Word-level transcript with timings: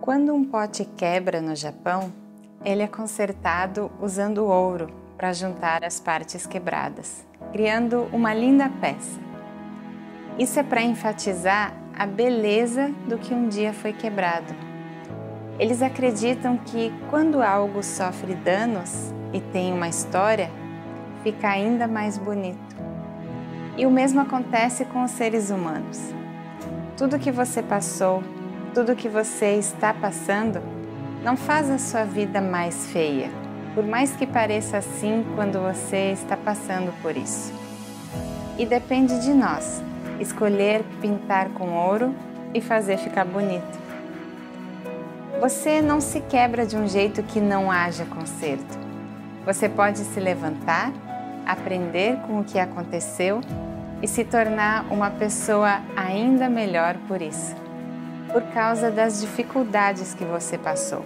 Quando 0.00 0.32
um 0.34 0.42
pote 0.42 0.86
quebra 0.96 1.42
no 1.42 1.54
Japão, 1.54 2.10
ele 2.64 2.82
é 2.82 2.86
consertado 2.86 3.90
usando 4.00 4.46
ouro 4.46 4.88
para 5.14 5.30
juntar 5.34 5.84
as 5.84 6.00
partes 6.00 6.46
quebradas, 6.46 7.22
criando 7.52 8.08
uma 8.10 8.32
linda 8.32 8.70
peça. 8.80 9.20
Isso 10.38 10.58
é 10.58 10.62
para 10.62 10.80
enfatizar 10.80 11.74
a 11.94 12.06
beleza 12.06 12.90
do 13.06 13.18
que 13.18 13.34
um 13.34 13.46
dia 13.46 13.74
foi 13.74 13.92
quebrado. 13.92 14.54
Eles 15.58 15.82
acreditam 15.82 16.56
que 16.56 16.90
quando 17.10 17.42
algo 17.42 17.82
sofre 17.82 18.34
danos 18.34 19.12
e 19.34 19.40
tem 19.52 19.70
uma 19.70 19.88
história, 19.88 20.50
fica 21.22 21.50
ainda 21.50 21.86
mais 21.86 22.16
bonito. 22.16 22.74
E 23.76 23.84
o 23.84 23.90
mesmo 23.90 24.22
acontece 24.22 24.86
com 24.86 25.04
os 25.04 25.10
seres 25.10 25.50
humanos. 25.50 26.00
Tudo 26.96 27.18
que 27.18 27.30
você 27.30 27.62
passou, 27.62 28.22
tudo 28.70 28.96
que 28.96 29.08
você 29.08 29.56
está 29.56 29.92
passando, 29.92 30.62
não 31.22 31.36
faz 31.36 31.68
a 31.68 31.78
sua 31.78 32.04
vida 32.04 32.40
mais 32.40 32.86
feia, 32.86 33.30
por 33.74 33.84
mais 33.84 34.12
que 34.12 34.26
pareça 34.26 34.78
assim 34.78 35.24
quando 35.34 35.60
você 35.60 36.12
está 36.12 36.36
passando 36.36 36.92
por 37.02 37.16
isso. 37.16 37.52
E 38.58 38.64
depende 38.64 39.20
de 39.20 39.32
nós 39.34 39.82
escolher 40.20 40.84
pintar 41.00 41.48
com 41.50 41.74
ouro 41.74 42.14
e 42.54 42.60
fazer 42.60 42.98
ficar 42.98 43.24
bonito. 43.24 43.78
Você 45.40 45.80
não 45.80 46.00
se 46.00 46.20
quebra 46.20 46.66
de 46.66 46.76
um 46.76 46.86
jeito 46.86 47.22
que 47.22 47.40
não 47.40 47.70
haja 47.70 48.04
conserto. 48.04 48.78
Você 49.46 49.68
pode 49.68 49.98
se 49.98 50.20
levantar, 50.20 50.92
aprender 51.46 52.18
com 52.26 52.40
o 52.40 52.44
que 52.44 52.58
aconteceu 52.58 53.40
e 54.02 54.06
se 54.06 54.24
tornar 54.24 54.84
uma 54.90 55.10
pessoa 55.10 55.80
ainda 55.96 56.48
melhor 56.48 56.96
por 57.08 57.22
isso, 57.22 57.56
por 58.32 58.42
causa 58.54 58.90
das 58.90 59.20
dificuldades 59.20 60.14
que 60.14 60.24
você 60.24 60.56
passou. 60.56 61.04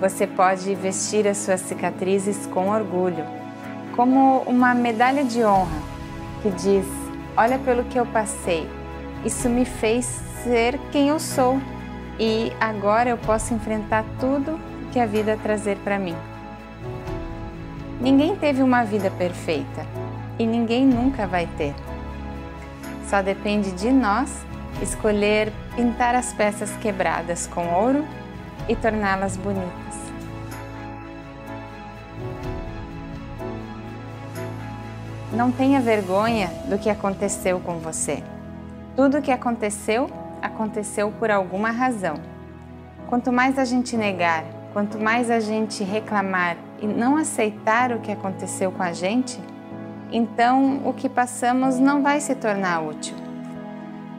Você 0.00 0.26
pode 0.26 0.74
vestir 0.74 1.28
as 1.28 1.38
suas 1.38 1.60
cicatrizes 1.60 2.46
com 2.46 2.70
orgulho, 2.70 3.24
como 3.94 4.42
uma 4.46 4.74
medalha 4.74 5.24
de 5.24 5.44
honra 5.44 5.78
que 6.42 6.50
diz: 6.50 6.86
Olha 7.36 7.58
pelo 7.58 7.84
que 7.84 7.98
eu 7.98 8.06
passei, 8.06 8.68
isso 9.24 9.48
me 9.48 9.64
fez 9.64 10.06
ser 10.42 10.78
quem 10.90 11.08
eu 11.08 11.18
sou 11.18 11.60
e 12.18 12.52
agora 12.60 13.10
eu 13.10 13.18
posso 13.18 13.52
enfrentar 13.52 14.04
tudo 14.18 14.58
que 14.90 14.98
a 14.98 15.06
vida 15.06 15.38
trazer 15.42 15.76
para 15.78 15.98
mim. 15.98 16.16
Ninguém 18.00 18.34
teve 18.34 18.62
uma 18.62 18.82
vida 18.82 19.10
perfeita 19.10 19.86
e 20.38 20.46
ninguém 20.46 20.86
nunca 20.86 21.26
vai 21.26 21.46
ter. 21.58 21.74
Só 23.06 23.20
depende 23.20 23.72
de 23.72 23.90
nós 23.90 24.42
escolher 24.82 25.52
pintar 25.76 26.14
as 26.14 26.32
peças 26.32 26.70
quebradas 26.76 27.46
com 27.46 27.66
ouro 27.72 28.04
e 28.68 28.76
torná-las 28.76 29.36
bonitas. 29.36 30.10
Não 35.32 35.52
tenha 35.52 35.80
vergonha 35.80 36.48
do 36.68 36.78
que 36.78 36.90
aconteceu 36.90 37.60
com 37.60 37.78
você. 37.78 38.22
Tudo 38.96 39.18
o 39.18 39.22
que 39.22 39.30
aconteceu, 39.30 40.10
aconteceu 40.42 41.12
por 41.12 41.30
alguma 41.30 41.70
razão. 41.70 42.14
Quanto 43.08 43.32
mais 43.32 43.58
a 43.58 43.64
gente 43.64 43.96
negar, 43.96 44.44
quanto 44.72 44.98
mais 44.98 45.30
a 45.30 45.40
gente 45.40 45.84
reclamar 45.84 46.56
e 46.80 46.86
não 46.86 47.16
aceitar 47.16 47.92
o 47.92 48.00
que 48.00 48.10
aconteceu 48.10 48.72
com 48.72 48.82
a 48.82 48.92
gente, 48.92 49.40
então 50.12 50.82
o 50.84 50.92
que 50.92 51.08
passamos 51.08 51.78
não 51.78 52.02
vai 52.02 52.20
se 52.20 52.34
tornar 52.34 52.80
útil. 52.80 53.19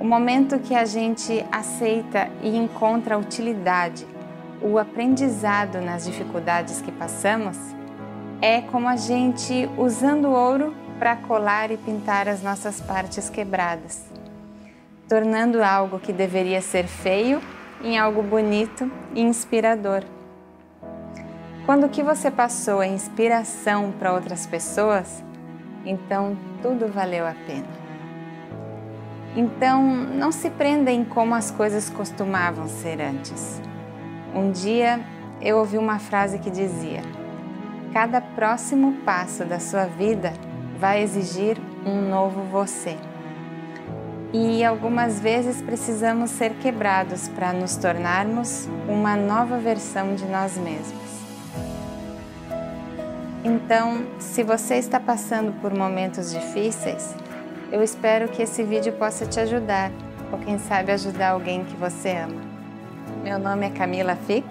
O 0.00 0.04
momento 0.04 0.58
que 0.58 0.74
a 0.74 0.86
gente 0.86 1.44
aceita 1.52 2.30
e 2.42 2.56
encontra 2.56 3.16
a 3.16 3.18
utilidade, 3.18 4.06
o 4.62 4.78
aprendizado 4.78 5.78
nas 5.82 6.06
dificuldades 6.06 6.80
que 6.80 6.90
passamos, 6.90 7.58
é 8.40 8.62
como 8.62 8.88
a 8.88 8.96
gente 8.96 9.68
usando 9.76 10.30
ouro 10.30 10.74
para 10.98 11.16
colar 11.16 11.70
e 11.70 11.76
pintar 11.76 12.28
as 12.28 12.42
nossas 12.42 12.80
partes 12.80 13.28
quebradas, 13.28 14.06
tornando 15.06 15.62
algo 15.62 16.00
que 16.00 16.14
deveria 16.14 16.62
ser 16.62 16.86
feio 16.86 17.38
em 17.84 17.98
algo 17.98 18.22
bonito 18.22 18.90
e 19.14 19.20
inspirador. 19.20 20.02
Quando 21.66 21.84
o 21.84 21.90
que 21.90 22.02
você 22.02 22.30
passou 22.30 22.82
é 22.82 22.86
inspiração 22.86 23.92
para 23.98 24.14
outras 24.14 24.46
pessoas, 24.46 25.22
então 25.84 26.38
tudo 26.62 26.88
valeu 26.88 27.26
a 27.26 27.34
pena. 27.46 27.79
Então, 29.36 29.84
não 29.84 30.32
se 30.32 30.50
prenda 30.50 30.90
em 30.90 31.04
como 31.04 31.34
as 31.34 31.50
coisas 31.50 31.88
costumavam 31.88 32.66
ser 32.66 33.00
antes. 33.00 33.60
Um 34.34 34.50
dia 34.50 35.00
eu 35.40 35.58
ouvi 35.58 35.78
uma 35.78 35.98
frase 35.98 36.38
que 36.38 36.50
dizia: 36.50 37.02
Cada 37.92 38.20
próximo 38.20 38.92
passo 39.04 39.44
da 39.44 39.60
sua 39.60 39.86
vida 39.86 40.32
vai 40.78 41.02
exigir 41.02 41.58
um 41.84 42.08
novo 42.08 42.42
você. 42.42 42.96
E 44.32 44.64
algumas 44.64 45.18
vezes 45.18 45.60
precisamos 45.60 46.30
ser 46.30 46.54
quebrados 46.54 47.28
para 47.28 47.52
nos 47.52 47.76
tornarmos 47.76 48.68
uma 48.88 49.16
nova 49.16 49.58
versão 49.58 50.14
de 50.14 50.24
nós 50.26 50.56
mesmos. 50.56 51.10
Então, 53.42 54.06
se 54.18 54.42
você 54.42 54.76
está 54.76 55.00
passando 55.00 55.52
por 55.60 55.74
momentos 55.74 56.32
difíceis, 56.32 57.14
eu 57.72 57.82
espero 57.82 58.28
que 58.28 58.42
esse 58.42 58.62
vídeo 58.62 58.92
possa 58.94 59.24
te 59.26 59.38
ajudar, 59.40 59.90
ou 60.32 60.38
quem 60.38 60.58
sabe 60.58 60.92
ajudar 60.92 61.30
alguém 61.30 61.64
que 61.64 61.76
você 61.76 62.10
ama. 62.10 62.40
Meu 63.22 63.38
nome 63.38 63.66
é 63.66 63.70
Camila 63.70 64.16
Fix 64.16 64.46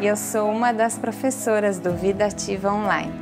e 0.00 0.06
eu 0.06 0.16
sou 0.16 0.50
uma 0.50 0.72
das 0.72 0.98
professoras 0.98 1.78
do 1.78 1.92
Vida 1.92 2.26
Ativa 2.26 2.72
Online. 2.72 3.12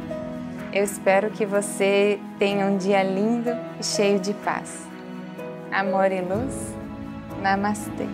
Eu 0.72 0.82
espero 0.82 1.30
que 1.30 1.46
você 1.46 2.18
tenha 2.38 2.66
um 2.66 2.76
dia 2.76 3.02
lindo 3.02 3.50
e 3.78 3.84
cheio 3.84 4.18
de 4.18 4.34
paz. 4.34 4.84
Amor 5.70 6.10
e 6.10 6.20
luz. 6.20 6.74
Namastê. 7.40 8.06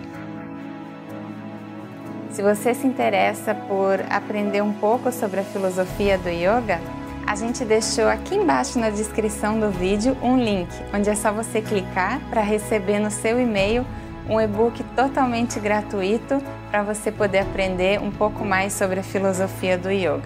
Se 2.29 2.41
você 2.41 2.73
se 2.73 2.85
interessa 2.87 3.53
por 3.53 3.99
aprender 4.09 4.61
um 4.61 4.73
pouco 4.73 5.11
sobre 5.11 5.39
a 5.39 5.43
filosofia 5.43 6.17
do 6.17 6.29
yoga, 6.29 6.79
a 7.25 7.35
gente 7.35 7.63
deixou 7.63 8.07
aqui 8.07 8.35
embaixo 8.35 8.77
na 8.77 8.89
descrição 8.89 9.59
do 9.59 9.69
vídeo 9.69 10.17
um 10.21 10.37
link 10.37 10.69
onde 10.93 11.09
é 11.09 11.15
só 11.15 11.31
você 11.31 11.61
clicar 11.61 12.19
para 12.29 12.41
receber 12.41 12.99
no 12.99 13.09
seu 13.09 13.39
e-mail 13.39 13.85
um 14.29 14.39
e-book 14.39 14.83
totalmente 14.95 15.59
gratuito 15.59 16.41
para 16.69 16.83
você 16.83 17.11
poder 17.11 17.39
aprender 17.39 17.99
um 17.99 18.11
pouco 18.11 18.45
mais 18.45 18.73
sobre 18.73 18.99
a 18.99 19.03
filosofia 19.03 19.77
do 19.77 19.91
yoga. 19.91 20.23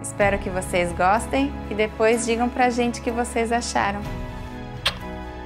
Espero 0.00 0.38
que 0.38 0.48
vocês 0.48 0.92
gostem 0.92 1.52
e 1.70 1.74
depois 1.74 2.24
digam 2.24 2.48
pra 2.48 2.70
gente 2.70 3.00
o 3.00 3.02
que 3.02 3.10
vocês 3.10 3.50
acharam. 3.50 4.00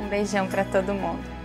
Um 0.03 0.09
beijão 0.09 0.47
para 0.47 0.65
todo 0.65 0.93
mundo. 0.93 1.42